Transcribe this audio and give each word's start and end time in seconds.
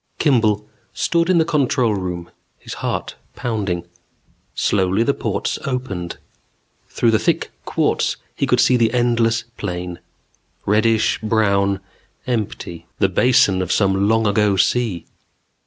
Kimball 0.17 0.67
stood 0.95 1.29
in 1.29 1.37
the 1.37 1.45
control 1.45 1.93
room, 1.93 2.31
his 2.57 2.73
heart 2.81 3.17
pounding. 3.35 3.85
Slowly, 4.55 5.03
the 5.03 5.13
ports 5.13 5.59
opened. 5.63 6.17
Through 6.89 7.11
the 7.11 7.19
thick 7.19 7.51
quartz 7.65 8.17
he 8.35 8.47
could 8.47 8.59
see 8.59 8.77
the 8.77 8.91
endless 8.95 9.43
plain. 9.57 9.99
Reddish 10.65 11.19
brown, 11.21 11.81
empty. 12.25 12.87
The 12.97 13.09
basin 13.09 13.61
of 13.61 13.71
some 13.71 14.07
long 14.09 14.25
ago 14.25 14.55
sea. 14.57 15.05